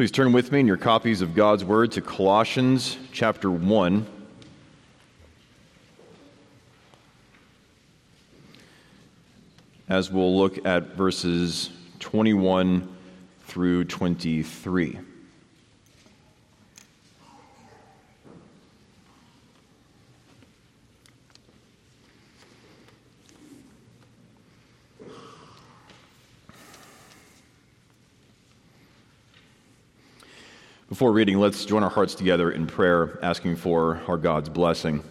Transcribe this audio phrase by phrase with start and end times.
[0.00, 4.06] Please turn with me in your copies of God's Word to Colossians chapter 1.
[9.90, 11.68] As we'll look at verses
[11.98, 12.88] 21
[13.42, 15.00] through 23.
[31.00, 35.02] Before reading, let's join our hearts together in prayer, asking for our God's blessing.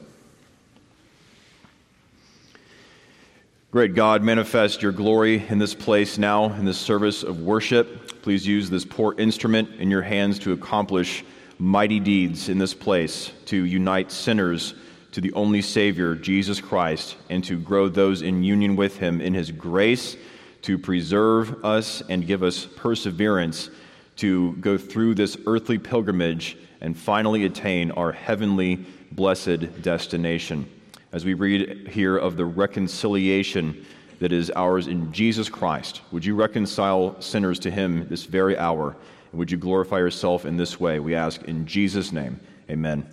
[3.71, 8.21] Great God, manifest your glory in this place now, in this service of worship.
[8.21, 11.25] Please use this poor instrument in your hands to accomplish
[11.57, 14.75] mighty deeds in this place, to unite sinners
[15.13, 19.33] to the only Savior, Jesus Christ, and to grow those in union with Him in
[19.33, 20.17] His grace,
[20.61, 23.71] to preserve us and give us perseverance
[24.19, 30.69] to go through this earthly pilgrimage and finally attain our heavenly blessed destination.
[31.11, 33.85] As we read here of the reconciliation
[34.19, 38.95] that is ours in Jesus Christ, would you reconcile sinners to Him this very hour?
[39.31, 40.99] And would you glorify yourself in this way?
[40.99, 42.41] We ask in Jesus' name.
[42.69, 43.07] Amen.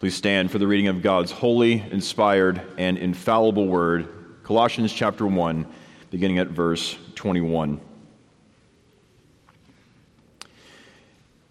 [0.00, 4.08] Please stand for the reading of God's holy, inspired, and infallible word,
[4.42, 5.64] Colossians chapter 1,
[6.10, 7.80] beginning at verse 21.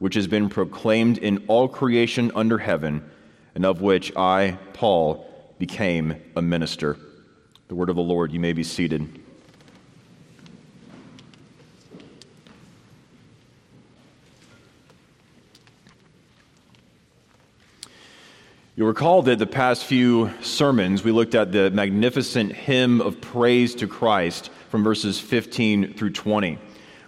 [0.00, 3.08] which has been proclaimed in all creation under heaven,
[3.54, 5.26] and of which I, Paul,
[5.58, 6.96] became a minister.
[7.68, 9.20] The word of the Lord, you may be seated.
[18.74, 23.74] You'll recall that the past few sermons we looked at the magnificent hymn of praise
[23.74, 26.58] to Christ from verses 15 through 20,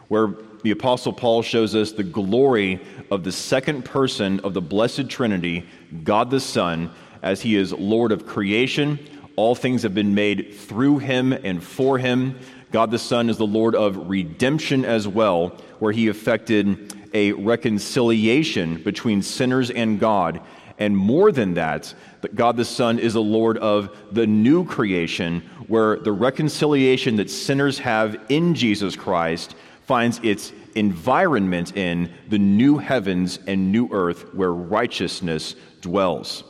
[0.08, 2.80] where the Apostle Paul shows us the glory
[3.10, 5.66] of the second person of the Blessed Trinity,
[6.04, 6.90] God the Son,
[7.22, 8.98] as he is Lord of creation.
[9.36, 12.38] All things have been made through him and for him.
[12.70, 18.82] God the Son is the Lord of redemption as well, where he effected a reconciliation
[18.82, 20.40] between sinners and God.
[20.78, 21.92] And more than that,
[22.34, 27.78] God the Son is the Lord of the new creation, where the reconciliation that sinners
[27.80, 29.54] have in Jesus Christ
[29.92, 36.44] finds its environment in the new heavens and new earth where righteousness dwells.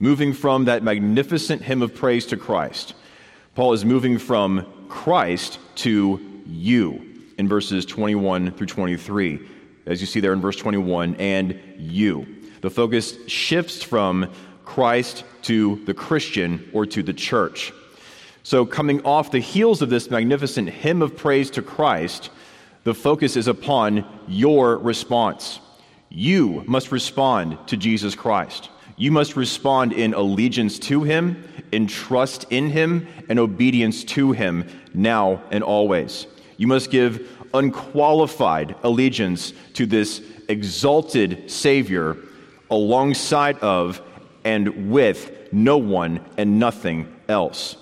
[0.00, 2.94] Moving from that magnificent hymn of praise to Christ,
[3.54, 7.06] Paul is moving from Christ to you
[7.38, 9.38] in verses 21 through 23.
[9.86, 12.26] As you see there in verse 21, and you.
[12.62, 14.32] The focus shifts from
[14.64, 17.72] Christ to the Christian or to the church.
[18.48, 22.30] So, coming off the heels of this magnificent hymn of praise to Christ,
[22.82, 25.60] the focus is upon your response.
[26.08, 28.70] You must respond to Jesus Christ.
[28.96, 34.66] You must respond in allegiance to Him, in trust in Him, and obedience to Him
[34.94, 36.26] now and always.
[36.56, 42.16] You must give unqualified allegiance to this exalted Savior
[42.70, 44.00] alongside of
[44.42, 47.76] and with no one and nothing else.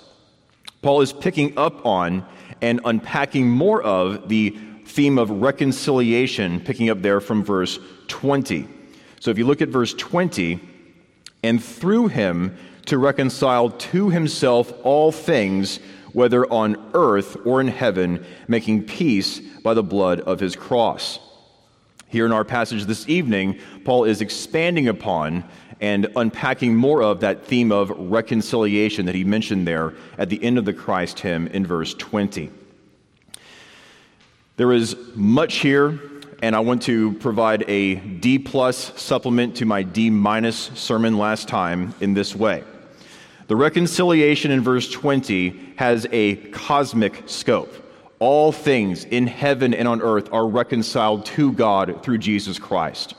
[0.86, 2.24] Paul is picking up on
[2.62, 4.50] and unpacking more of the
[4.84, 8.68] theme of reconciliation, picking up there from verse 20.
[9.18, 10.60] So if you look at verse 20,
[11.42, 15.80] and through him to reconcile to himself all things,
[16.12, 21.18] whether on earth or in heaven, making peace by the blood of his cross.
[22.06, 25.42] Here in our passage this evening, Paul is expanding upon
[25.80, 30.58] and unpacking more of that theme of reconciliation that he mentioned there at the end
[30.58, 32.50] of the Christ hymn in verse 20.
[34.56, 36.00] There is much here,
[36.40, 41.46] and I want to provide a D plus supplement to my D minus sermon last
[41.46, 42.64] time in this way.
[43.48, 47.72] The reconciliation in verse 20 has a cosmic scope.
[48.18, 53.14] All things in heaven and on earth are reconciled to God through Jesus Christ.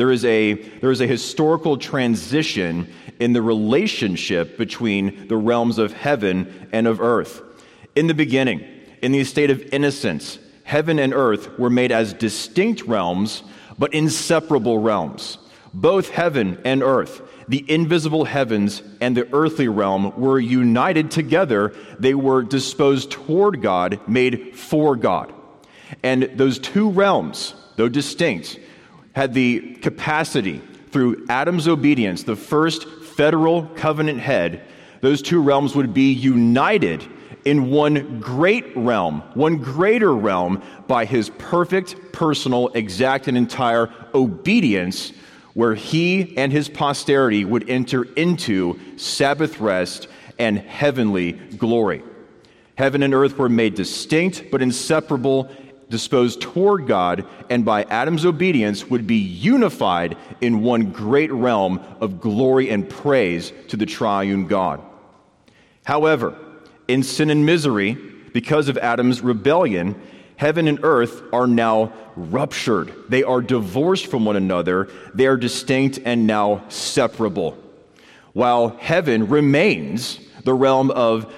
[0.00, 5.92] There is a, there is a historical transition in the relationship between the realms of
[5.92, 7.42] heaven and of earth.
[7.94, 8.64] In the beginning,
[9.02, 13.42] in the state of innocence, heaven and earth were made as distinct realms,
[13.78, 15.36] but inseparable realms.
[15.72, 21.74] both heaven and earth, the invisible heavens and the earthly realm, were united together.
[21.98, 25.32] They were disposed toward God, made for God.
[26.02, 28.58] And those two realms, though distinct,
[29.12, 30.60] had the capacity
[30.90, 34.62] through Adam's obedience, the first federal covenant head,
[35.00, 37.04] those two realms would be united
[37.44, 45.12] in one great realm, one greater realm, by his perfect, personal, exact, and entire obedience,
[45.54, 50.06] where he and his posterity would enter into Sabbath rest
[50.38, 52.02] and heavenly glory.
[52.76, 55.50] Heaven and earth were made distinct but inseparable,
[55.90, 62.20] disposed toward God, and by Adam's obedience would be unified in one great realm of
[62.20, 64.80] glory and praise to the triune God.
[65.84, 66.38] However,
[66.88, 67.98] in sin and misery,
[68.32, 70.00] because of Adam's rebellion,
[70.36, 72.92] heaven and earth are now ruptured.
[73.08, 74.88] They are divorced from one another.
[75.12, 77.58] They are distinct and now separable.
[78.32, 81.32] While heaven remains the realm of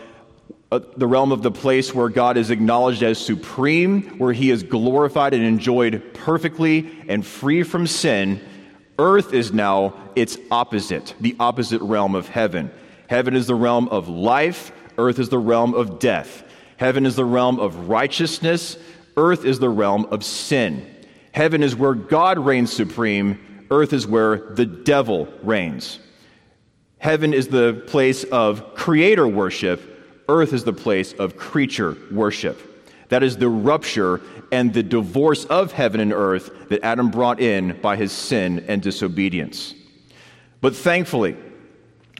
[0.72, 4.62] Uh, the realm of the place where God is acknowledged as supreme, where he is
[4.62, 8.40] glorified and enjoyed perfectly and free from sin,
[8.98, 12.70] earth is now its opposite, the opposite realm of heaven.
[13.10, 16.42] Heaven is the realm of life, earth is the realm of death.
[16.78, 18.78] Heaven is the realm of righteousness,
[19.18, 20.86] earth is the realm of sin.
[21.32, 25.98] Heaven is where God reigns supreme, earth is where the devil reigns.
[26.96, 29.91] Heaven is the place of creator worship,
[30.28, 32.68] earth is the place of creature worship.
[33.08, 34.20] That is the rupture
[34.50, 38.80] and the divorce of heaven and earth that Adam brought in by his sin and
[38.80, 39.74] disobedience.
[40.60, 41.36] But thankfully,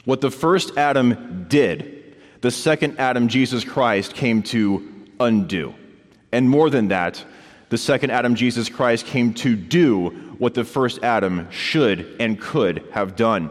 [0.04, 2.02] what the first Adam did
[2.43, 5.75] the second Adam, Jesus Christ, came to undo.
[6.32, 7.25] And more than that,
[7.69, 10.08] the second Adam, Jesus Christ, came to do
[10.38, 13.50] what the first Adam should and could have done.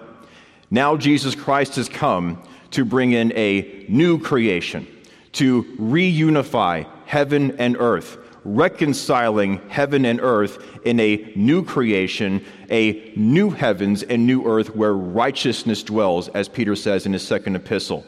[0.70, 4.88] Now, Jesus Christ has come to bring in a new creation,
[5.34, 13.50] to reunify heaven and earth, reconciling heaven and earth in a new creation, a new
[13.50, 18.06] heavens and new earth where righteousness dwells, as Peter says in his second epistle.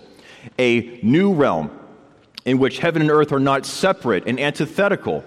[0.57, 1.71] A new realm
[2.45, 5.24] in which heaven and earth are not separate and antithetical,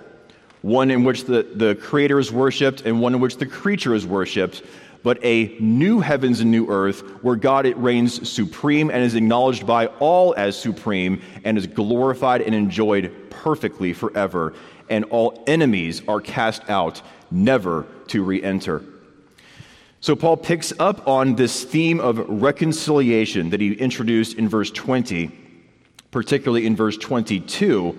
[0.62, 4.06] one in which the, the creator is worshiped and one in which the creature is
[4.06, 4.62] worshiped,
[5.06, 9.86] but a new heavens and new earth where God reigns supreme and is acknowledged by
[10.00, 14.52] all as supreme and is glorified and enjoyed perfectly forever,
[14.90, 18.82] and all enemies are cast out, never to re enter.
[20.00, 25.30] So, Paul picks up on this theme of reconciliation that he introduced in verse 20,
[26.10, 27.96] particularly in verse 22.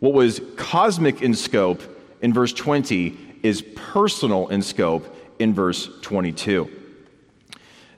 [0.00, 1.80] What was cosmic in scope
[2.20, 6.70] in verse 20 is personal in scope in verse 22.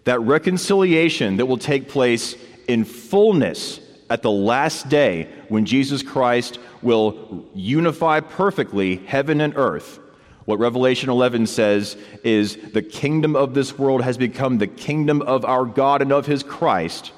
[0.04, 2.36] That reconciliation that will take place
[2.66, 9.98] in fullness at the last day when Jesus Christ will unify perfectly heaven and earth
[10.44, 15.44] what Revelation 11 says is the kingdom of this world has become the kingdom of
[15.44, 17.12] our God and of his Christ.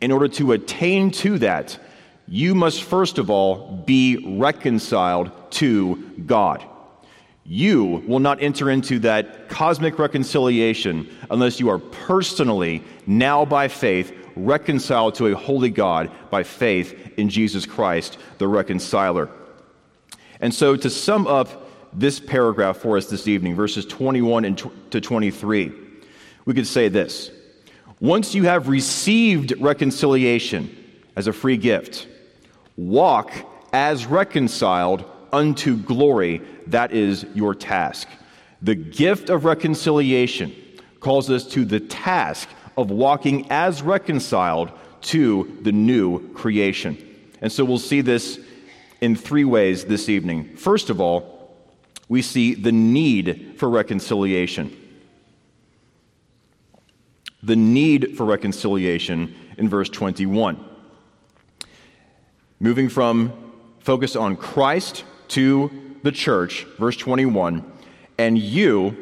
[0.00, 1.78] In order to attain to that,
[2.26, 5.96] you must first of all be reconciled to
[6.26, 6.64] God.
[7.50, 14.12] You will not enter into that cosmic reconciliation unless you are personally, now by faith,
[14.36, 19.30] reconciled to a holy God by faith in Jesus Christ, the reconciler.
[20.42, 24.56] And so, to sum up this paragraph for us this evening, verses 21
[24.90, 25.72] to 23,
[26.44, 27.30] we could say this
[27.98, 30.76] Once you have received reconciliation
[31.16, 32.08] as a free gift,
[32.76, 33.32] walk
[33.72, 36.42] as reconciled unto glory.
[36.66, 38.08] That is your task.
[38.62, 40.54] The gift of reconciliation
[41.00, 44.70] calls us to the task of walking as reconciled
[45.00, 46.96] to the new creation.
[47.40, 48.38] And so we'll see this
[49.00, 50.56] in three ways this evening.
[50.56, 51.56] First of all,
[52.08, 54.76] we see the need for reconciliation.
[57.42, 60.64] The need for reconciliation in verse 21.
[62.60, 63.32] Moving from
[63.80, 65.70] focus on Christ to
[66.02, 67.64] the church, verse 21,
[68.18, 68.96] and you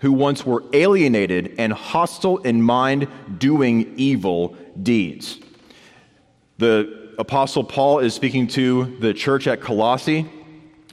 [0.00, 5.38] who once were alienated and hostile in mind, doing evil deeds.
[6.58, 10.30] The Apostle Paul is speaking to the church at Colossae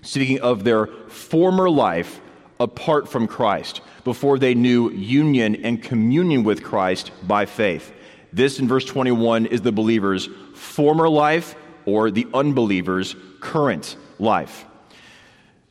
[0.05, 2.21] speaking of their former life
[2.59, 7.91] apart from Christ, before they knew union and communion with Christ by faith.
[8.31, 14.65] This, in verse 21, is the believer's former life or the unbeliever's current life.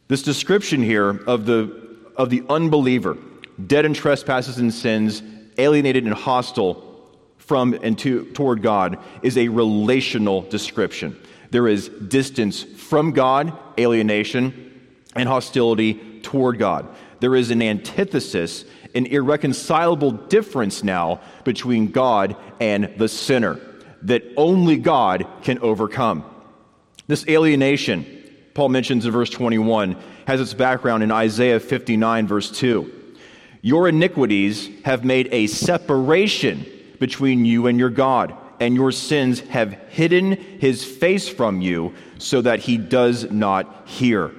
[0.08, 3.16] This description here of the, of the unbeliever
[3.66, 5.22] dead in trespasses and sins,
[5.58, 6.80] alienated and hostile
[7.38, 11.18] from and to, toward God, is a relational description.
[11.50, 14.80] There is distance from God, alienation,
[15.14, 16.88] and hostility toward God.
[17.20, 23.60] There is an antithesis, an irreconcilable difference now between God and the sinner
[24.02, 26.24] that only God can overcome.
[27.06, 28.23] This alienation,
[28.54, 29.96] Paul mentions in verse 21,
[30.26, 32.92] has its background in Isaiah 59, verse 2.
[33.62, 36.64] Your iniquities have made a separation
[37.00, 42.40] between you and your God, and your sins have hidden his face from you so
[42.42, 44.30] that he does not hear.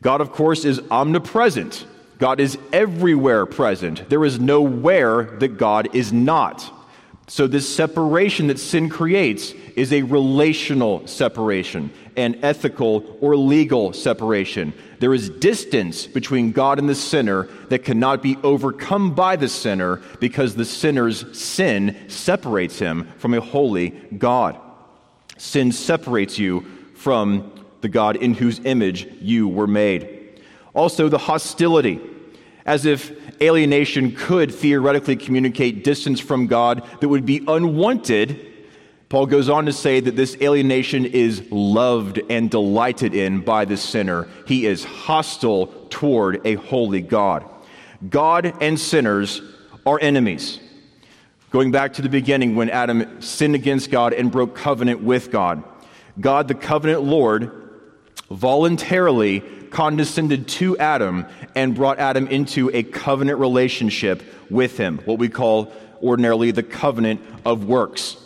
[0.00, 1.86] God, of course, is omnipresent.
[2.18, 4.08] God is everywhere present.
[4.08, 6.70] There is nowhere that God is not.
[7.26, 14.74] So, this separation that sin creates is a relational separation, an ethical or legal separation.
[15.00, 20.02] There is distance between God and the sinner that cannot be overcome by the sinner
[20.20, 24.60] because the sinner's sin separates him from a holy God.
[25.38, 26.60] Sin separates you
[26.94, 30.40] from the God in whose image you were made.
[30.74, 32.00] Also, the hostility,
[32.66, 38.52] as if alienation could theoretically communicate distance from God that would be unwanted.
[39.08, 43.76] Paul goes on to say that this alienation is loved and delighted in by the
[43.76, 44.28] sinner.
[44.46, 47.44] He is hostile toward a holy God.
[48.08, 49.40] God and sinners
[49.86, 50.60] are enemies.
[51.50, 55.62] Going back to the beginning when Adam sinned against God and broke covenant with God,
[56.20, 57.52] God, the covenant Lord,
[58.30, 59.40] voluntarily
[59.74, 61.26] condescended to Adam
[61.56, 67.20] and brought Adam into a covenant relationship with him, what we call ordinarily the covenant
[67.44, 68.16] of works.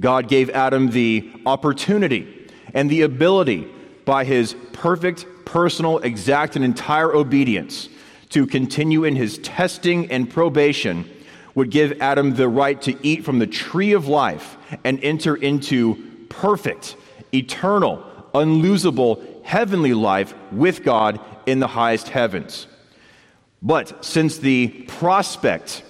[0.00, 3.68] God gave Adam the opportunity and the ability
[4.04, 7.88] by his perfect, personal, exact, and entire obedience
[8.30, 11.08] to continue in his testing and probation
[11.54, 16.26] would give Adam the right to eat from the tree of life and enter into
[16.28, 16.96] perfect,
[17.32, 18.04] eternal,
[18.34, 22.66] unlosable heavenly life with God in the highest heavens.
[23.62, 25.82] But since the prospect,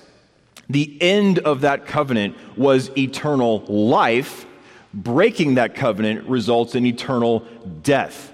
[0.69, 4.47] the end of that covenant was eternal life,
[4.95, 7.41] breaking that covenant results in eternal
[7.83, 8.33] death.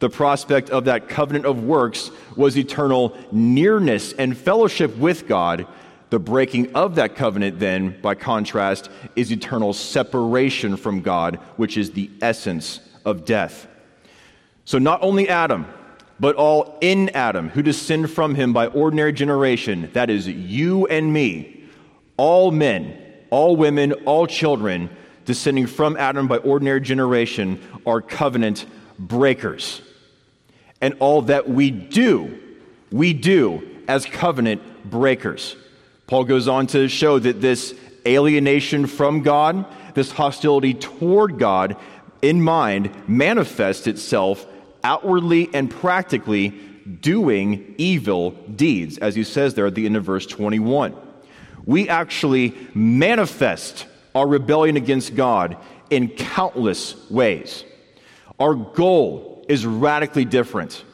[0.00, 5.66] The prospect of that covenant of works was eternal nearness and fellowship with God.
[6.10, 11.92] The breaking of that covenant, then, by contrast, is eternal separation from God, which is
[11.92, 13.66] the essence of death.
[14.64, 15.66] So, not only Adam,
[16.20, 21.12] but all in Adam who descend from him by ordinary generation, that is, you and
[21.12, 21.64] me,
[22.16, 22.96] all men,
[23.30, 24.90] all women, all children
[25.24, 28.66] descending from Adam by ordinary generation are covenant
[28.98, 29.82] breakers.
[30.80, 32.38] And all that we do,
[32.92, 35.56] we do as covenant breakers.
[36.06, 37.74] Paul goes on to show that this
[38.06, 41.76] alienation from God, this hostility toward God,
[42.24, 44.46] in mind manifests itself
[44.82, 46.50] outwardly and practically
[47.00, 50.96] doing evil deeds, as he says there at the end of verse 21.
[51.66, 55.56] We actually manifest our rebellion against God
[55.90, 57.64] in countless ways.
[58.38, 60.84] Our goal is radically different.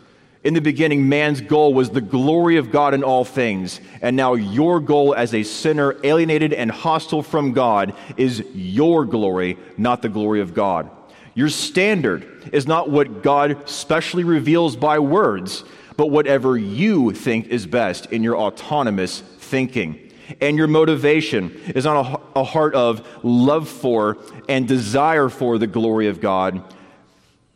[0.43, 3.81] In the beginning, man's goal was the glory of God in all things.
[4.01, 9.59] And now, your goal as a sinner, alienated and hostile from God, is your glory,
[9.77, 10.91] not the glory of God.
[11.41, 15.65] Your standard is not what God specially reveals by words,
[15.97, 20.13] but whatever you think is best in your autonomous thinking.
[20.43, 24.19] And your motivation is not a, a heart of love for
[24.51, 26.63] and desire for the glory of God,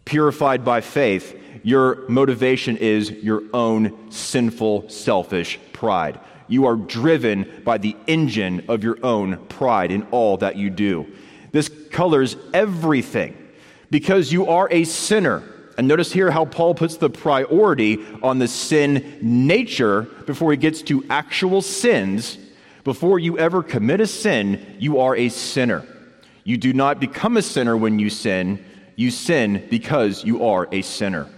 [0.07, 1.38] purified by faith.
[1.62, 6.19] Your motivation is your own sinful, selfish pride.
[6.49, 11.07] You are driven by the engine of your own pride in all that you do.
[11.53, 13.44] This colors everything
[13.95, 15.41] because you are a sinner.
[15.79, 20.83] And notice here how Paul puts the priority on the sin nature before he gets
[20.83, 22.37] to actual sins.
[22.83, 25.87] Before you ever commit a sin, you are a sinner.
[26.43, 28.65] You do not become a sinner when you sin,
[28.97, 31.29] you sin because you are a sinner.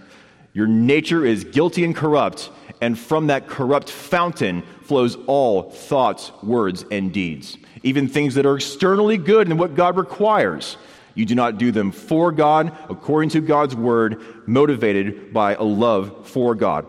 [0.53, 2.49] Your nature is guilty and corrupt,
[2.81, 7.55] and from that corrupt fountain flows all thoughts, words, and deeds.
[7.83, 10.75] Even things that are externally good and what God requires.
[11.17, 16.27] You do not do them for God, according to God's word, motivated by a love
[16.27, 16.85] for God.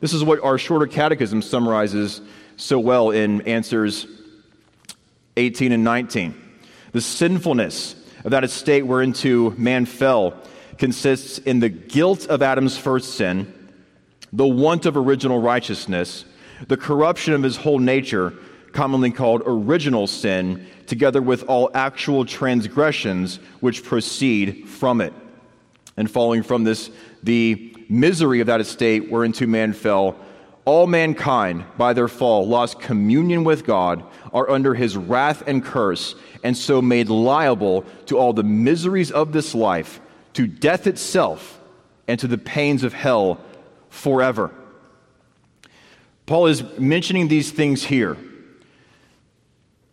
[0.00, 2.22] This is what our shorter catechism summarizes
[2.56, 4.06] so well in answers
[5.36, 6.34] 18 and 19.
[6.92, 10.34] The sinfulness of that estate whereinto man fell
[10.78, 13.52] consists in the guilt of Adam's first sin,
[14.32, 16.24] the want of original righteousness,
[16.68, 18.32] The corruption of his whole nature,
[18.72, 25.12] commonly called original sin, together with all actual transgressions which proceed from it.
[25.96, 26.90] And following from this,
[27.22, 30.16] the misery of that estate whereinto man fell,
[30.64, 34.02] all mankind, by their fall, lost communion with God,
[34.32, 39.32] are under his wrath and curse, and so made liable to all the miseries of
[39.32, 40.00] this life,
[40.34, 41.60] to death itself,
[42.08, 43.40] and to the pains of hell
[43.90, 44.52] forever.
[46.26, 48.16] Paul is mentioning these things here.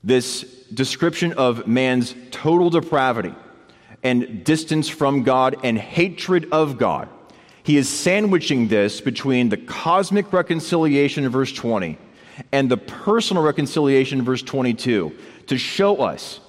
[0.03, 3.33] This description of man's total depravity
[4.03, 7.09] and distance from God and hatred of God.
[7.63, 11.97] He is sandwiching this between the cosmic reconciliation verse 20
[12.51, 15.15] and the personal reconciliation verse 22
[15.47, 16.39] to show us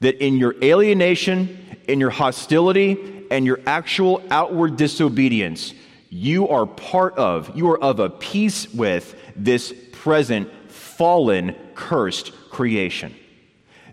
[0.00, 5.74] that in your alienation, in your hostility, and your actual outward disobedience,
[6.10, 13.14] you are part of, you are of a piece with this present fallen, cursed creation.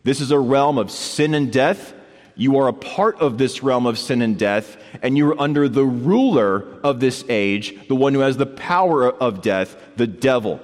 [0.03, 1.93] This is a realm of sin and death.
[2.36, 5.70] You are a part of this realm of sin and death, and you are under
[5.70, 10.60] the ruler of this age, the one who has the power of death, the devil.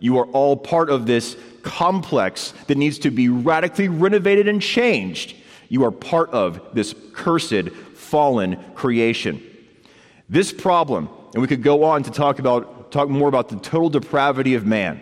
[0.00, 5.36] You are all part of this complex that needs to be radically renovated and changed.
[5.68, 9.42] You are part of this cursed, fallen creation.
[10.28, 13.88] This problem, and we could go on to talk about talk more about the total
[13.88, 15.00] depravity of man.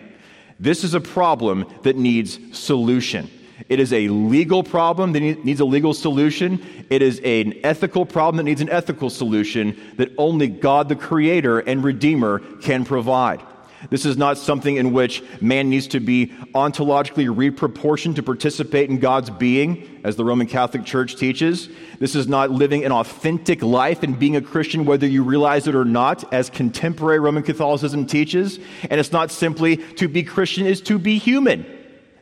[0.59, 3.31] This is a problem that needs solution.
[3.67, 6.65] It is a legal problem that needs a legal solution.
[6.89, 11.59] It is an ethical problem that needs an ethical solution that only God, the Creator
[11.59, 13.41] and Redeemer, can provide.
[13.89, 18.99] This is not something in which man needs to be ontologically reproportioned to participate in
[18.99, 21.69] God's being, as the Roman Catholic Church teaches.
[21.97, 25.75] This is not living an authentic life and being a Christian whether you realize it
[25.75, 28.59] or not, as contemporary Roman Catholicism teaches.
[28.89, 31.65] And it's not simply to be Christian is to be human,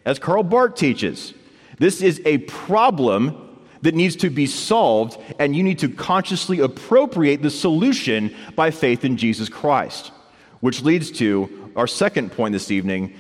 [0.06, 1.34] as Karl Barth teaches.
[1.78, 3.44] This is a problem
[3.82, 9.06] that needs to be solved, and you need to consciously appropriate the solution by faith
[9.06, 10.12] in Jesus Christ
[10.60, 13.13] which leads to our second point this evening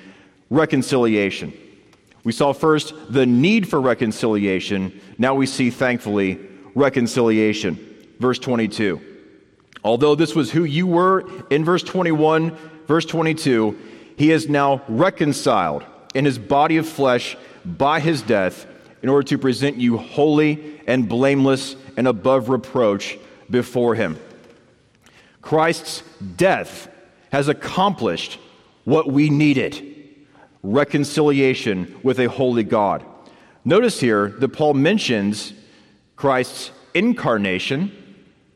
[0.49, 1.53] reconciliation.
[2.23, 4.99] We saw first the need for reconciliation.
[5.17, 6.39] Now we see, thankfully,
[6.75, 7.95] reconciliation.
[8.19, 8.99] Verse 22.
[9.83, 13.77] Although this was who you were in verse 21, verse 22,
[14.17, 18.65] he is now reconciled in his body of flesh by his death
[19.01, 23.17] in order to present you holy and blameless and above reproach
[23.49, 24.17] before him.
[25.41, 26.03] Christ's
[26.35, 26.89] death
[27.31, 28.39] has accomplished
[28.85, 29.83] what we needed
[30.63, 33.05] reconciliation with a holy God.
[33.63, 35.53] Notice here that Paul mentions
[36.15, 37.91] Christ's incarnation.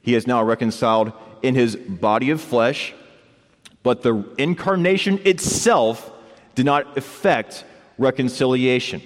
[0.01, 2.93] He is now reconciled in his body of flesh,
[3.83, 6.11] but the incarnation itself
[6.55, 7.63] did not effect
[8.01, 9.01] reconciliation.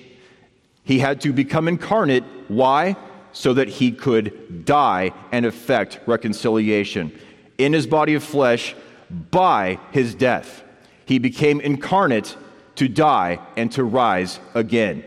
[0.84, 2.23] He had to become incarnate.
[2.47, 2.95] Why?
[3.34, 7.12] So that he could die and effect reconciliation.
[7.58, 8.75] In his body of flesh,
[9.10, 10.63] by his death.
[11.05, 12.36] He became incarnate
[12.75, 15.03] to die and to rise again.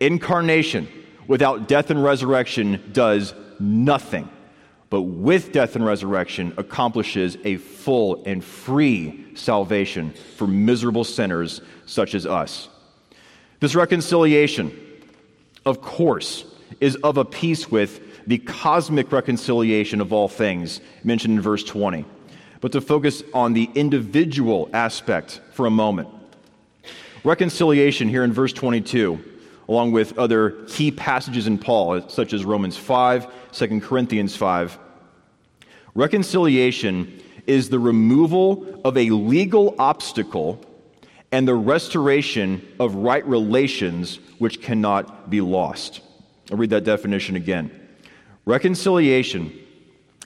[0.00, 0.88] Incarnation
[1.28, 4.28] without death and resurrection does nothing,
[4.90, 12.14] but with death and resurrection accomplishes a full and free salvation for miserable sinners such
[12.14, 12.68] as us.
[13.62, 14.76] This reconciliation,
[15.64, 16.44] of course,
[16.80, 22.04] is of a piece with the cosmic reconciliation of all things mentioned in verse 20
[22.60, 26.08] but to focus on the individual aspect for a moment.
[27.22, 29.22] Reconciliation here in verse 22,
[29.68, 34.76] along with other key passages in Paul, such as Romans 5, 2 Corinthians 5.
[35.94, 40.64] Reconciliation is the removal of a legal obstacle
[41.32, 46.02] and the restoration of right relations which cannot be lost.
[46.50, 47.70] I'll read that definition again.
[48.44, 49.58] Reconciliation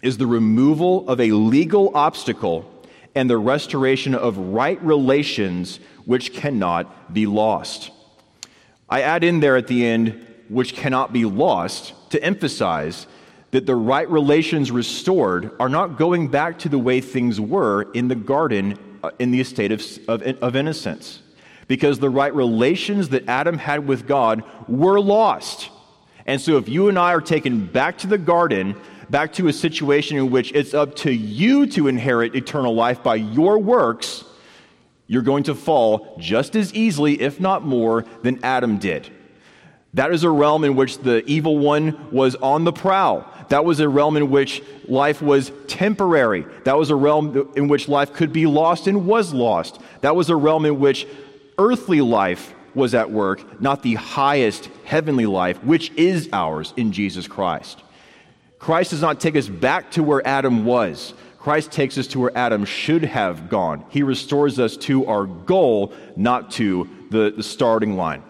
[0.02, 2.70] is the removal of a legal obstacle
[3.14, 7.90] and the restoration of right relations which cannot be lost.
[8.88, 13.06] I add in there at the end, which cannot be lost, to emphasize
[13.52, 18.08] that the right relations restored are not going back to the way things were in
[18.08, 21.20] the garden Uh, in the estate of, of, of innocence.
[21.68, 25.70] Because the right relations that Adam had with God were lost.
[26.26, 28.74] And so if you and I are taken back to the garden,
[29.08, 33.14] back to a situation in which it's up to you to inherit eternal life by
[33.14, 34.24] your works,
[35.06, 39.08] you're going to fall just as easily, if not more, than Adam did.
[39.94, 43.32] That is a realm in which the evil one was on the prowl.
[43.48, 46.46] That was a realm in which life was temporary.
[46.64, 49.80] That was a realm in which life could be lost and was lost.
[50.00, 51.06] That was a realm in which
[51.58, 57.26] earthly life was at work, not the highest heavenly life, which is ours in Jesus
[57.26, 57.82] Christ.
[58.58, 61.14] Christ does not take us back to where Adam was.
[61.38, 63.84] Christ takes us to where Adam should have gone.
[63.90, 68.22] He restores us to our goal, not to the, the starting line.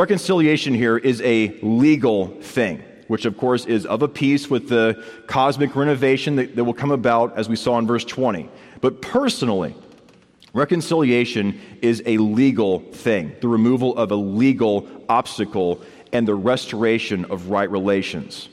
[0.00, 5.04] Reconciliation here is a legal thing, which of course is of a piece with the
[5.26, 8.48] cosmic renovation that, that will come about as we saw in verse 20.
[8.80, 9.74] But personally,
[10.54, 15.82] reconciliation is a legal thing, the removal of a legal obstacle
[16.14, 18.48] and the restoration of right relations.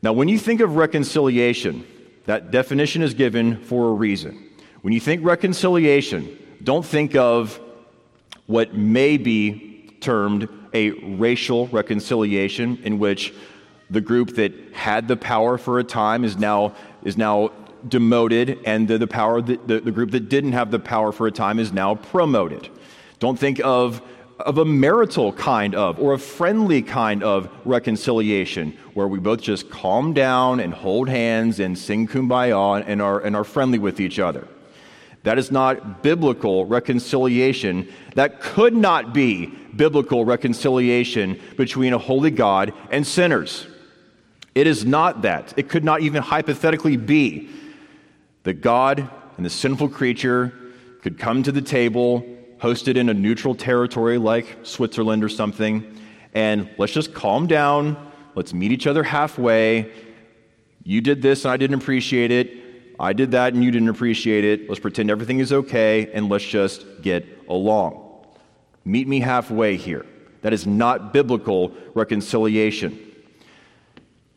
[0.00, 1.86] Now, when you think of reconciliation,
[2.24, 4.48] that definition is given for a reason.
[4.80, 7.60] When you think reconciliation, don't think of
[8.46, 9.69] what may be
[10.00, 13.34] termed a racial reconciliation, in which
[13.90, 17.50] the group that had the power for a time is now, is now
[17.88, 21.26] demoted, and the, the power that, the, the group that didn't have the power for
[21.26, 22.68] a time is now promoted.
[23.18, 24.02] Don't think of
[24.46, 29.70] of a marital kind of or a friendly kind of reconciliation where we both just
[29.70, 34.18] calm down and hold hands and sing kumbaya and are, and are friendly with each
[34.18, 34.48] other.
[35.22, 37.88] That is not biblical reconciliation.
[38.14, 43.66] That could not be biblical reconciliation between a holy God and sinners.
[44.54, 45.54] It is not that.
[45.56, 47.50] It could not even hypothetically be
[48.44, 50.52] that God and the sinful creature
[51.02, 52.24] could come to the table,
[52.58, 55.98] hosted in a neutral territory like Switzerland or something,
[56.34, 58.10] and let's just calm down.
[58.34, 59.90] Let's meet each other halfway.
[60.84, 62.56] You did this and I didn't appreciate it.
[63.00, 64.68] I did that and you didn't appreciate it.
[64.68, 68.06] Let's pretend everything is okay and let's just get along.
[68.84, 70.04] Meet me halfway here.
[70.42, 72.98] That is not biblical reconciliation.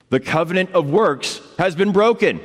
[0.10, 2.39] The covenant of works has been broken.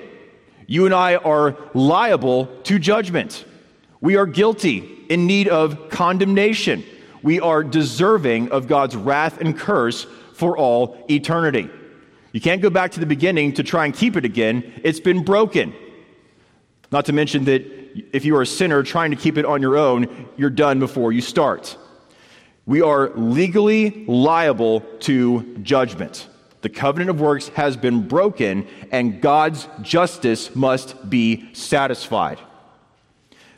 [0.66, 3.44] You and I are liable to judgment.
[4.00, 6.85] We are guilty, in need of condemnation.
[7.22, 11.68] We are deserving of God's wrath and curse for all eternity.
[12.33, 14.81] You can't go back to the beginning to try and keep it again.
[14.85, 15.74] It's been broken.
[16.90, 17.64] Not to mention that
[18.12, 21.12] if you are a sinner trying to keep it on your own, you're done before
[21.12, 21.77] you start.
[22.66, 26.29] We are legally liable to judgment.
[26.61, 32.40] The covenant of works has been broken, and God's justice must be satisfied.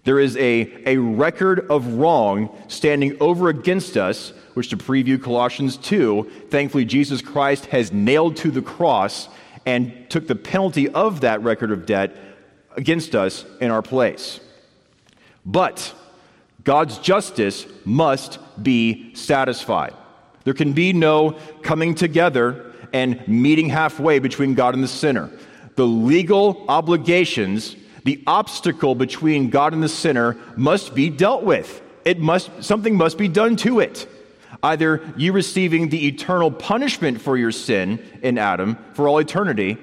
[0.05, 5.77] There is a, a record of wrong standing over against us, which to preview Colossians
[5.77, 9.29] 2, thankfully Jesus Christ has nailed to the cross
[9.67, 12.17] and took the penalty of that record of debt
[12.77, 14.41] against us in our place.
[15.45, 15.95] But
[16.65, 19.95] God's justice must be satisfied.
[20.45, 25.31] There can be no coming together and meeting halfway between God and the sinner.
[25.77, 31.83] The legal obligations, the obstacle between God and the sinner must be dealt with.
[32.05, 34.09] It must something must be done to it.
[34.63, 39.79] Either you receiving the eternal punishment for your sin in Adam for all eternity,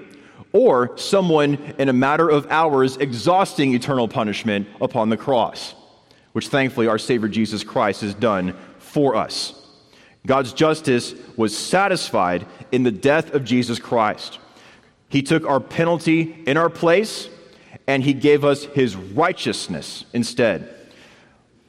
[0.57, 5.75] or someone in a matter of hours exhausting eternal punishment upon the cross,
[6.31, 9.53] which thankfully our Savior Jesus Christ has done for us.
[10.25, 14.39] God's justice was satisfied in the death of Jesus Christ.
[15.09, 17.29] He took our penalty in our place
[17.85, 20.73] and he gave us his righteousness instead.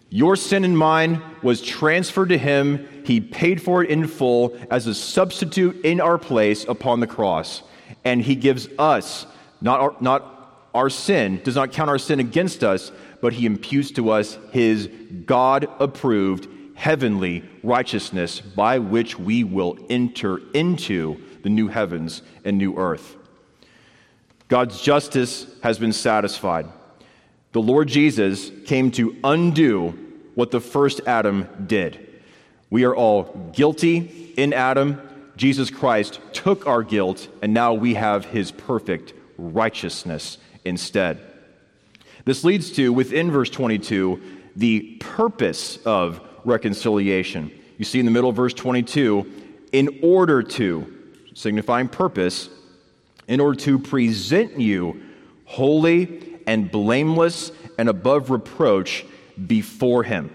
[0.08, 2.88] Your sin and mine was transferred to him.
[3.04, 7.62] He paid for it in full as a substitute in our place upon the cross
[8.04, 9.26] and he gives us,
[9.60, 13.90] not our, not our sin, does not count our sin against us, but he imputes
[13.92, 14.88] to us his
[15.26, 22.76] God approved heavenly righteousness by which we will enter into the new heavens and new
[22.76, 23.16] earth.
[24.46, 26.66] God's justice has been satisfied.
[27.52, 29.90] The Lord Jesus came to undo
[30.34, 32.22] what the first Adam did.
[32.70, 35.00] We are all guilty in Adam
[35.38, 41.20] Jesus Christ took our guilt, and now we have his perfect righteousness instead.
[42.24, 44.20] This leads to, within verse 22,
[44.56, 47.52] the purpose of reconciliation.
[47.78, 49.30] You see in the middle of verse 22,
[49.70, 50.92] in order to,
[51.34, 52.50] signifying purpose,
[53.28, 55.00] in order to present you
[55.44, 59.06] holy and blameless and above reproach
[59.46, 60.32] before him.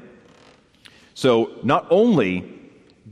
[1.13, 2.52] So, not only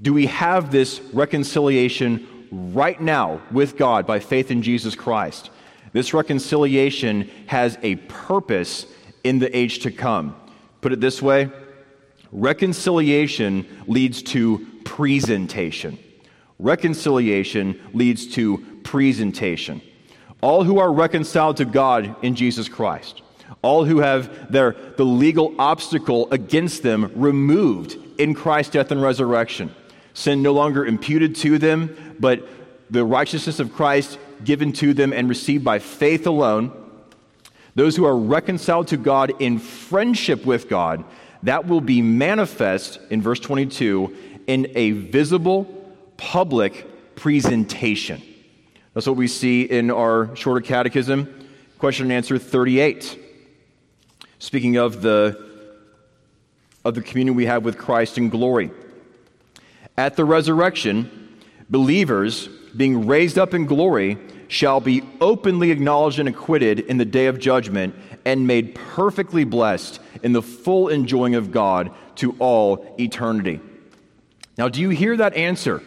[0.02, 5.52] do we have this reconciliation right now with God by faith in Jesus Christ?
[5.94, 8.86] This reconciliation has a purpose
[9.24, 10.36] in the age to come.
[10.82, 11.52] Put it this way
[12.32, 16.00] reconciliation leads to presentation.
[16.60, 19.82] Reconciliation leads to presentation.
[20.42, 23.22] All who are reconciled to God in Jesus Christ,
[23.62, 29.74] all who have their, the legal obstacle against them removed in Christ's death and resurrection,
[30.14, 32.48] sin no longer imputed to them, but
[32.90, 36.72] the righteousness of Christ given to them and received by faith alone.
[37.76, 41.06] Those who are reconciled to God in friendship with God,
[41.44, 44.16] that will be manifest in verse 22
[44.48, 45.66] in a visible,
[46.18, 48.22] public presentation.
[48.94, 51.48] That's what we see in our shorter catechism,
[51.80, 53.18] question and answer 38.
[54.40, 55.50] Speaking of the,
[56.84, 58.72] of the communion we have with Christ in glory.
[60.02, 61.38] At the resurrection,
[61.70, 67.28] believers being raised up in glory shall be openly acknowledged and acquitted in the day
[67.28, 67.94] of judgment
[68.26, 73.60] and made perfectly blessed in the full enjoying of God to all eternity.
[74.58, 75.84] Now, do you hear that answer?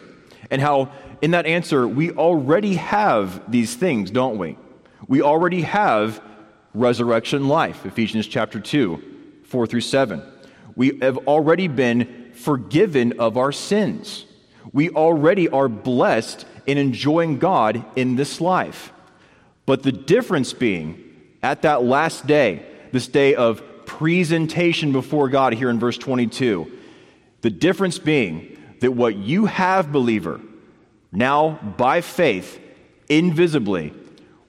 [0.49, 4.57] And how in that answer we already have these things, don't we?
[5.09, 6.21] We already have
[6.73, 10.23] resurrection life, Ephesians chapter 2, 4 through 7.
[10.77, 14.25] We have already been forgiven of our sins.
[14.73, 18.91] We already are blessed in enjoying God in this life.
[19.65, 21.01] But the difference being,
[21.41, 26.71] at that last day, this day of presentation before God here in verse 22,
[27.41, 30.41] the difference being that what you have, believer,
[31.11, 32.59] now by faith,
[33.09, 33.93] invisibly,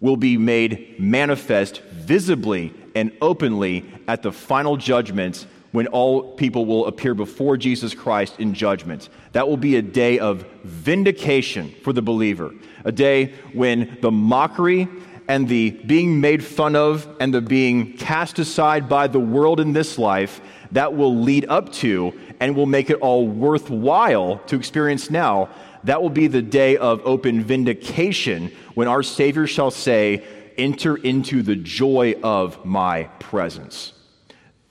[0.01, 6.87] will be made manifest visibly and openly at the final judgment when all people will
[6.87, 9.11] appear before Jesus Christ in judgment.
[9.33, 12.55] That will be a day of vindication for the believer,
[12.87, 14.89] a day when the mockery
[15.29, 19.75] and the being made fun of and the being cast aside by the world in
[19.75, 20.41] this life
[20.73, 25.51] that will lead up to and will make it all worthwhile to experience now.
[25.85, 30.25] That will be the day of open vindication when our Savior shall say,
[30.57, 33.93] Enter into the joy of my presence.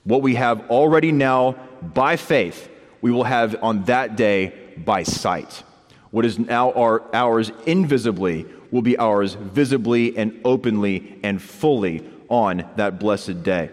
[0.05, 2.69] What we have already now by faith,
[3.01, 5.63] we will have on that day by sight.
[6.11, 12.69] What is now our, ours invisibly will be ours visibly and openly and fully on
[12.75, 13.71] that blessed day.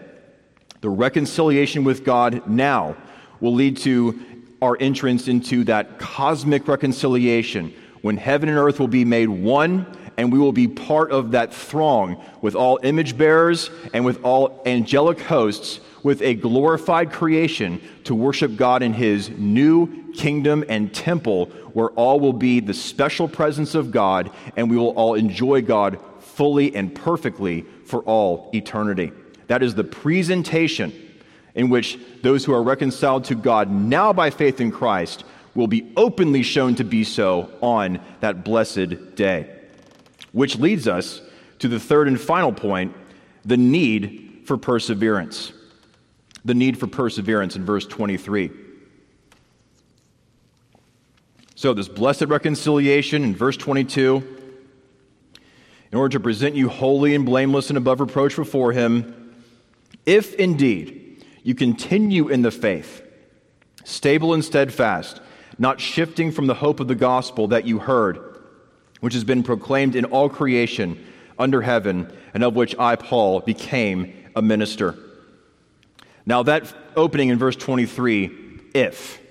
[0.81, 2.97] The reconciliation with God now
[3.39, 4.19] will lead to
[4.61, 9.85] our entrance into that cosmic reconciliation when heaven and earth will be made one
[10.17, 14.61] and we will be part of that throng with all image bearers and with all
[14.65, 21.45] angelic hosts with a glorified creation to worship God in his new kingdom and temple
[21.73, 25.99] where all will be the special presence of God and we will all enjoy God
[26.19, 29.11] fully and perfectly for all eternity.
[29.47, 30.93] That is the presentation
[31.55, 35.23] in which those who are reconciled to God now by faith in Christ
[35.55, 39.49] will be openly shown to be so on that blessed day.
[40.31, 41.21] Which leads us
[41.59, 42.95] to the third and final point
[43.45, 45.53] the need for perseverance
[46.45, 48.51] the need for perseverance in verse 23.
[51.55, 54.23] So, this blessed reconciliation in verse 22,
[55.91, 59.33] in order to present you holy and blameless and above reproach before Him,
[60.05, 63.01] if indeed you continue in the faith,
[63.83, 65.21] stable and steadfast,
[65.57, 68.19] not shifting from the hope of the gospel that you heard,
[68.99, 71.01] which has been proclaimed in all creation
[71.37, 74.97] under heaven, and of which I, Paul, became a minister.
[76.25, 78.31] Now, that opening in verse 23,
[78.73, 79.21] if,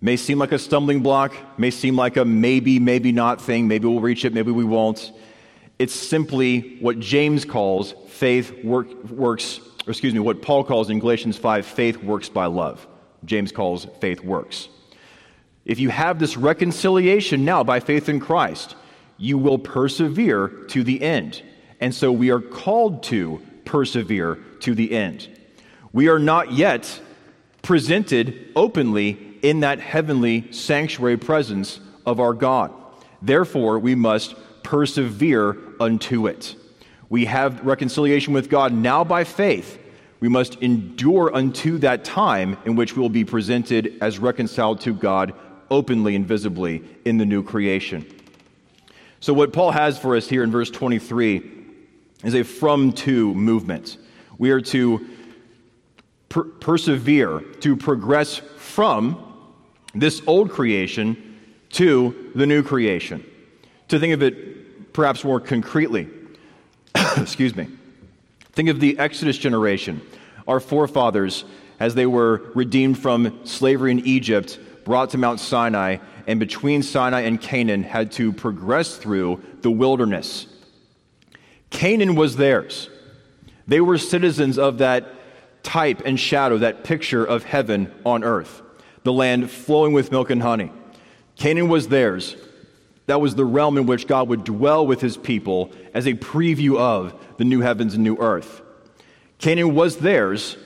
[0.00, 3.68] may seem like a stumbling block, may seem like a maybe, maybe not thing.
[3.68, 5.12] Maybe we'll reach it, maybe we won't.
[5.78, 10.98] It's simply what James calls faith work, works, or excuse me, what Paul calls in
[10.98, 12.86] Galatians 5, faith works by love.
[13.24, 14.68] James calls faith works.
[15.64, 18.74] If you have this reconciliation now by faith in Christ,
[19.18, 21.42] you will persevere to the end.
[21.80, 25.28] And so we are called to persevere to the end.
[25.92, 27.00] We are not yet
[27.62, 32.72] presented openly in that heavenly sanctuary presence of our God.
[33.22, 36.54] Therefore, we must persevere unto it.
[37.08, 39.78] We have reconciliation with God now by faith.
[40.20, 44.92] We must endure unto that time in which we will be presented as reconciled to
[44.92, 45.32] God
[45.70, 48.06] openly and visibly in the new creation.
[49.20, 51.50] So, what Paul has for us here in verse 23
[52.24, 53.96] is a from to movement.
[54.38, 55.06] We are to
[56.28, 59.24] per- persevere, to progress from
[59.94, 61.38] this old creation
[61.70, 63.24] to the new creation.
[63.88, 66.08] To think of it perhaps more concretely,
[67.16, 67.68] excuse me,
[68.52, 70.00] think of the Exodus generation,
[70.46, 71.44] our forefathers
[71.80, 77.20] as they were redeemed from slavery in Egypt, brought to Mount Sinai, and between Sinai
[77.20, 80.46] and Canaan had to progress through the wilderness.
[81.70, 82.90] Canaan was theirs.
[83.66, 85.06] They were citizens of that
[85.68, 88.62] type and shadow, that picture of heaven on earth,
[89.02, 90.72] the land flowing with milk and honey.
[91.36, 92.36] Canaan was theirs.
[93.04, 96.78] That was the realm in which God would dwell with his people as a preview
[96.78, 98.62] of the new heavens and new earth.
[99.36, 100.56] Canaan was theirs,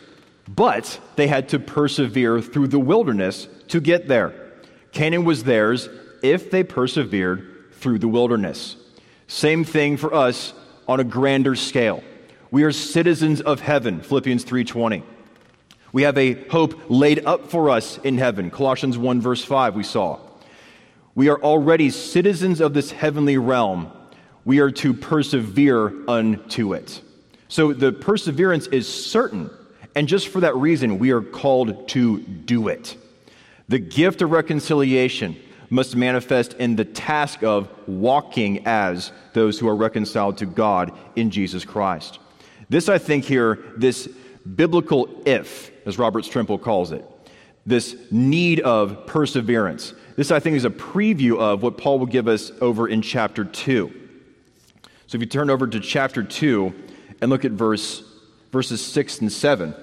[0.46, 4.52] but they had to persevere through the wilderness to get there.
[4.92, 5.88] Canaan was theirs
[6.22, 8.76] if they persevered through the wilderness.
[9.26, 10.52] Same thing for us
[10.86, 12.04] on a grander scale.
[12.52, 15.02] We are citizens of heaven, Philippians 3:20.
[15.90, 19.82] We have a hope laid up for us in heaven, Colossians 1 verse 5 we
[19.82, 20.18] saw.
[21.14, 23.86] We are already citizens of this heavenly realm.
[24.44, 27.00] We are to persevere unto it.
[27.48, 29.48] So the perseverance is certain,
[29.94, 32.96] and just for that reason, we are called to do it.
[33.70, 35.36] The gift of reconciliation
[35.70, 41.30] must manifest in the task of walking as those who are reconciled to God in
[41.30, 42.18] Jesus Christ.
[42.72, 44.08] This, I think, here, this
[44.56, 47.04] biblical if, as Robert Strimple calls it,
[47.66, 49.92] this need of perseverance.
[50.16, 53.44] This, I think, is a preview of what Paul will give us over in chapter
[53.44, 53.92] 2.
[55.06, 56.72] So if you turn over to chapter 2
[57.20, 58.04] and look at verse,
[58.52, 59.74] verses 6 and 7.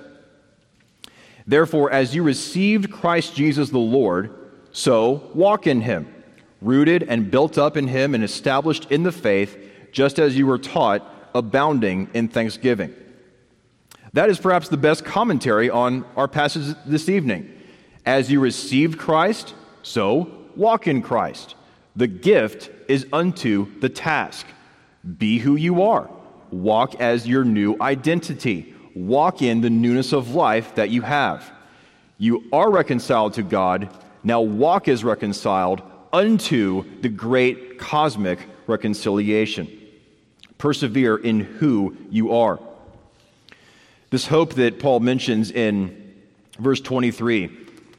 [1.45, 4.33] Therefore, as you received Christ Jesus the Lord,
[4.71, 6.11] so walk in him,
[6.59, 9.59] rooted and built up in him and established in the faith,
[9.91, 12.93] just as you were taught, abounding in thanksgiving.
[14.13, 17.53] That is perhaps the best commentary on our passage this evening.
[18.05, 21.55] As you received Christ, so walk in Christ.
[21.95, 24.45] The gift is unto the task.
[25.17, 26.09] Be who you are.
[26.51, 31.51] Walk as your new identity walk in the newness of life that you have.
[32.17, 33.89] You are reconciled to God,
[34.23, 39.67] now walk as reconciled unto the great cosmic reconciliation.
[40.59, 42.59] Persevere in who you are.
[44.11, 46.13] This hope that Paul mentions in
[46.59, 47.49] verse 23,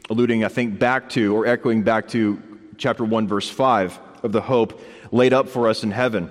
[0.09, 2.41] alluding, I think, back to or echoing back to
[2.77, 6.31] chapter 1, verse 5 of the hope laid up for us in heaven.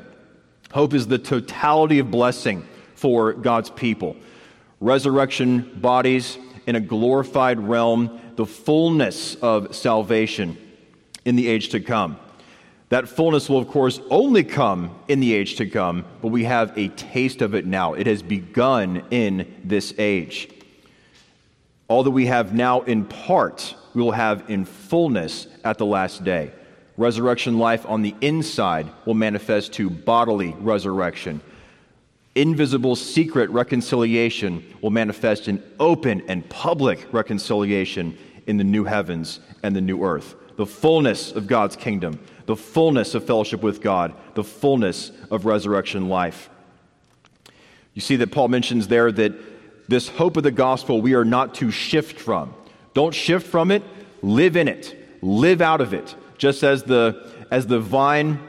[0.71, 2.65] Hope is the totality of blessing
[2.95, 4.15] for God's people
[4.81, 10.57] resurrection bodies in a glorified realm, the fullness of salvation
[11.25, 12.17] in the age to come.
[12.89, 16.75] That fullness will, of course, only come in the age to come, but we have
[16.77, 17.93] a taste of it now.
[17.93, 20.49] It has begun in this age.
[21.87, 26.23] All that we have now in part, we will have in fullness at the last
[26.23, 26.51] day.
[26.97, 31.41] Resurrection life on the inside will manifest to bodily resurrection
[32.35, 39.75] invisible secret reconciliation will manifest in open and public reconciliation in the new heavens and
[39.75, 40.35] the new earth.
[40.55, 42.19] The fullness of God's kingdom,
[42.49, 46.49] the fullness of fellowship with God, the fullness of resurrection life.
[47.93, 49.33] You see that Paul mentions there that
[49.87, 52.55] this hope of the gospel we are not to shift from.
[52.95, 53.83] Don't shift from it,
[54.23, 56.15] live in it, live out of it.
[56.39, 58.39] Just as the, as the vine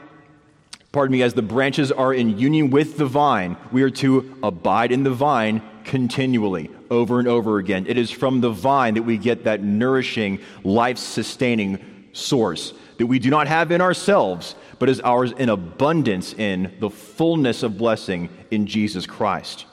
[0.91, 4.91] pardon me, as the branches are in union with the vine, we are to abide
[4.91, 7.85] in the vine continually, over and over again.
[7.87, 11.77] It is from the vine that we get that nourishing, life sustaining
[12.13, 16.89] source that we do not have in ourselves, but is ours in abundance in the
[16.89, 19.65] fullness of blessing in Jesus Christ.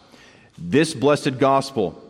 [0.57, 2.03] This blessed gospel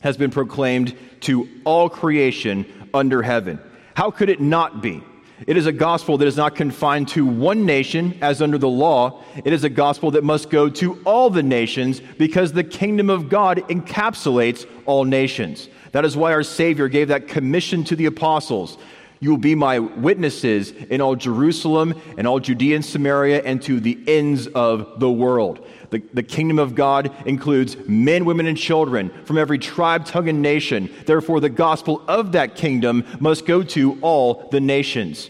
[0.00, 3.60] has been proclaimed to all creation under heaven.
[3.94, 5.02] How could it not be?
[5.46, 9.22] It is a gospel that is not confined to one nation as under the law.
[9.44, 13.28] It is a gospel that must go to all the nations because the kingdom of
[13.28, 15.68] God encapsulates all nations.
[15.92, 18.76] That is why our Savior gave that commission to the apostles.
[19.22, 23.78] You will be my witnesses in all Jerusalem and all Judea and Samaria and to
[23.78, 25.66] the ends of the world.
[25.90, 30.40] The, the kingdom of God includes men, women, and children from every tribe, tongue, and
[30.40, 30.88] nation.
[31.04, 35.28] Therefore, the gospel of that kingdom must go to all the nations.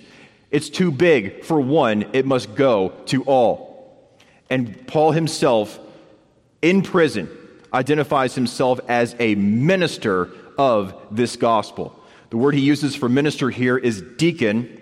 [0.52, 4.06] It's too big for one, it must go to all.
[4.48, 5.80] And Paul himself,
[6.62, 7.28] in prison,
[7.72, 11.99] identifies himself as a minister of this gospel.
[12.30, 14.76] The word he uses for minister here is deacon.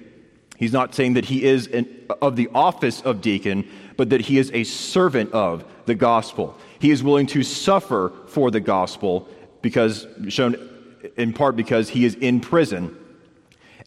[0.57, 1.89] He's not saying that he is an,
[2.21, 6.57] of the office of deacon, but that he is a servant of the gospel.
[6.79, 9.29] He is willing to suffer for the gospel
[9.63, 10.57] because shown
[11.17, 12.97] in part because he is in prison.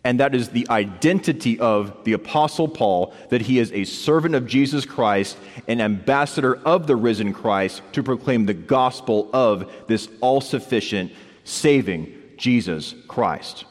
[0.03, 4.47] And that is the identity of the Apostle Paul that he is a servant of
[4.47, 5.38] Jesus Christ,
[5.68, 11.12] an ambassador of the risen Christ to proclaim the gospel of this all sufficient,
[11.43, 13.65] saving Jesus Christ.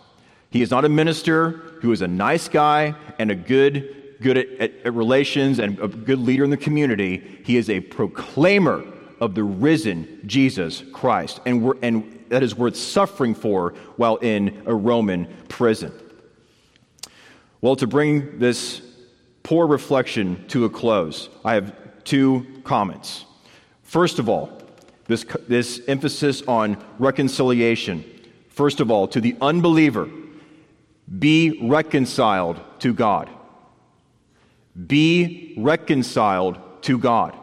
[0.50, 1.50] He is not a minister
[1.82, 5.88] who is a nice guy and a good, good at, at, at relations and a
[5.88, 7.40] good leader in the community.
[7.44, 8.84] He is a proclaimer
[9.20, 11.40] of the risen Jesus Christ.
[11.44, 15.92] And, and that is worth suffering for while in a Roman prison.
[17.60, 18.82] Well, to bring this
[19.42, 23.24] poor reflection to a close, I have two comments.
[23.82, 24.62] First of all,
[25.08, 28.04] this, this emphasis on reconciliation.
[28.60, 30.06] First of all, to the unbeliever,
[31.18, 33.30] be reconciled to God.
[34.86, 37.34] Be reconciled to God.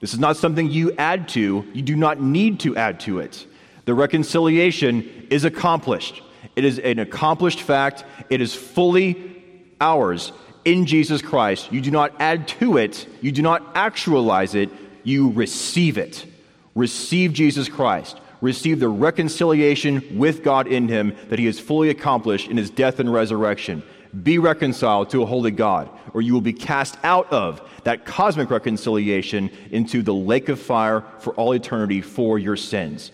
[0.00, 3.46] This is not something you add to, you do not need to add to it.
[3.84, 6.22] The reconciliation is accomplished.
[6.56, 8.04] It is an accomplished fact.
[8.28, 9.40] It is fully
[9.80, 10.32] ours
[10.64, 11.70] in Jesus Christ.
[11.70, 14.70] You do not add to it, you do not actualize it,
[15.04, 16.26] you receive it.
[16.74, 18.18] Receive Jesus Christ.
[18.40, 23.00] Receive the reconciliation with God in Him that He has fully accomplished in His death
[23.00, 23.82] and resurrection.
[24.22, 28.50] Be reconciled to a holy God, or you will be cast out of that cosmic
[28.50, 33.12] reconciliation into the lake of fire for all eternity for your sins.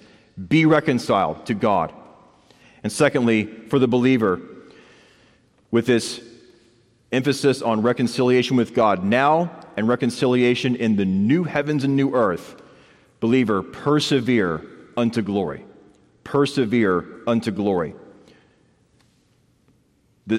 [0.49, 1.93] Be reconciled to God.
[2.83, 4.41] And secondly, for the believer,
[5.71, 6.21] with this
[7.11, 12.61] emphasis on reconciliation with God now and reconciliation in the new heavens and new earth,
[13.21, 14.65] believer, persevere
[14.97, 15.65] unto glory.
[16.25, 17.95] Persevere unto glory.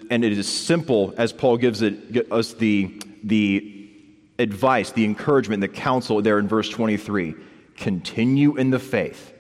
[0.10, 3.90] and it is simple as Paul gives it, us the, the
[4.40, 7.36] advice, the encouragement, the counsel there in verse 23.
[7.78, 9.34] Continue in the faith.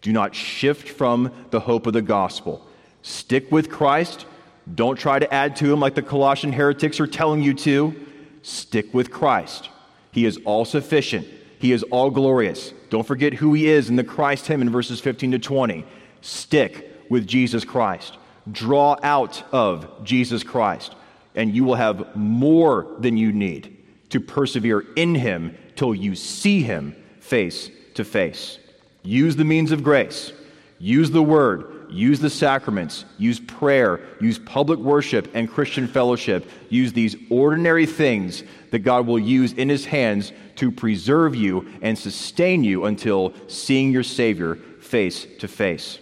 [0.00, 2.66] Do not shift from the hope of the gospel.
[3.02, 4.26] Stick with Christ.
[4.74, 7.94] Don't try to add to him like the Colossian heretics are telling you to.
[8.42, 9.68] Stick with Christ.
[10.12, 11.26] He is all sufficient,
[11.60, 12.72] He is all glorious.
[12.88, 15.84] Don't forget who He is in the Christ hymn in verses 15 to 20.
[16.22, 18.16] Stick with Jesus Christ.
[18.50, 20.94] Draw out of Jesus Christ,
[21.34, 23.76] and you will have more than you need
[24.08, 28.58] to persevere in Him till you see Him face to face.
[29.02, 30.32] Use the means of grace,
[30.78, 36.92] use the Word, use the sacraments, use prayer, use public worship and Christian fellowship, use
[36.92, 42.64] these ordinary things that God will use in His hands to preserve you and sustain
[42.64, 45.98] you until seeing your Savior face to face.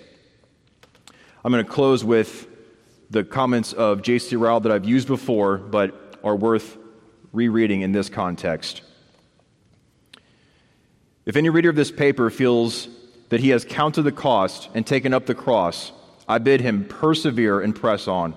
[1.45, 2.47] I'm going to close with
[3.11, 4.36] the comments of J.C.
[4.36, 6.76] Ryle that I've used before, but are worth
[7.32, 8.82] rereading in this context.
[11.24, 12.89] If any reader of this paper feels
[13.29, 15.93] that he has counted the cost and taken up the cross,
[16.26, 18.35] I bid him persevere and press on.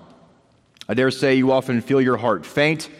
[0.88, 2.90] I dare say you often feel your heart faint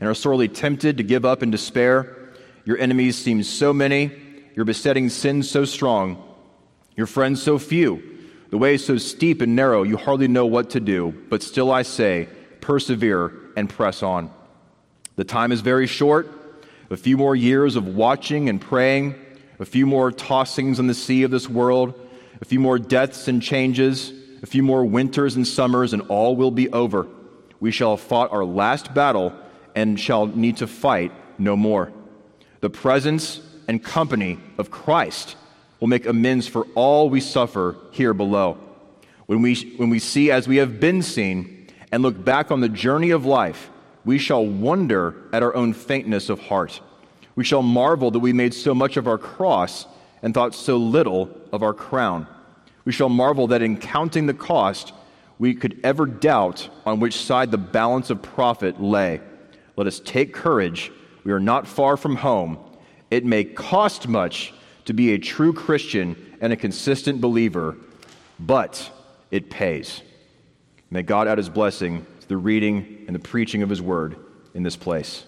[0.00, 2.32] and are sorely tempted to give up in despair.
[2.64, 4.10] Your enemies seem so many,
[4.54, 6.22] your besetting sins so strong,
[6.96, 8.02] your friends so few,
[8.50, 11.12] the way so steep and narrow you hardly know what to do.
[11.28, 12.28] But still I say,
[12.60, 14.30] persevere and press on.
[15.16, 16.28] The time is very short,
[16.90, 19.14] a few more years of watching and praying
[19.58, 21.94] a few more tossings on the sea of this world,
[22.40, 26.50] a few more deaths and changes, a few more winters and summers, and all will
[26.50, 27.06] be over.
[27.60, 29.32] We shall have fought our last battle
[29.74, 31.92] and shall need to fight no more.
[32.60, 35.36] The presence and company of Christ
[35.80, 38.58] will make amends for all we suffer here below.
[39.26, 42.68] When we, when we see as we have been seen and look back on the
[42.68, 43.70] journey of life,
[44.04, 46.80] we shall wonder at our own faintness of heart
[47.36, 49.86] we shall marvel that we made so much of our cross
[50.22, 52.26] and thought so little of our crown.
[52.84, 54.92] We shall marvel that in counting the cost,
[55.38, 59.20] we could ever doubt on which side the balance of profit lay.
[59.76, 60.90] Let us take courage.
[61.24, 62.58] We are not far from home.
[63.10, 64.54] It may cost much
[64.86, 67.76] to be a true Christian and a consistent believer,
[68.40, 68.90] but
[69.30, 70.00] it pays.
[70.90, 74.16] May God add his blessing to the reading and the preaching of his word
[74.54, 75.25] in this place.